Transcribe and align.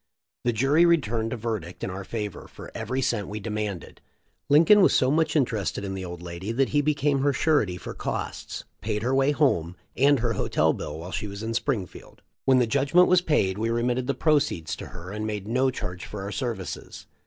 The 0.45 0.51
jury 0.51 0.83
returned 0.83 1.31
a 1.31 1.37
verdict 1.37 1.83
in 1.83 1.91
our 1.91 2.03
favor 2.03 2.47
for 2.47 2.71
every 2.73 3.03
cent 3.03 3.27
we 3.27 3.39
demanded. 3.39 4.01
Lincoln 4.49 4.81
was 4.81 4.95
so 4.95 5.11
much 5.11 5.35
interest 5.35 5.77
ed 5.77 5.83
in 5.83 5.93
the 5.93 6.03
old 6.03 6.23
lady 6.23 6.51
that 6.53 6.69
he 6.69 6.81
became 6.81 7.19
her 7.19 7.31
surety 7.33 7.77
for 7.77 7.93
costs, 7.93 8.63
paid 8.81 9.03
her 9.03 9.13
way 9.13 9.29
home, 9.31 9.75
and 9.95 10.17
her 10.19 10.33
hotel 10.33 10.73
bill 10.73 10.97
while 10.97 11.11
she 11.11 11.27
was 11.27 11.43
in 11.43 11.53
Springfield. 11.53 12.23
When 12.45 12.57
the 12.57 12.65
judgment 12.65 13.09
was 13.09 13.21
paid 13.21 13.59
we 13.59 13.69
remitted 13.69 14.07
the 14.07 14.15
proceeds 14.15 14.75
to 14.77 14.87
her 14.87 15.11
and 15.11 15.27
made 15.27 15.47
no 15.47 15.69
charge 15.69 16.03
for 16.07 16.23
our 16.23 16.31
services. 16.31 17.05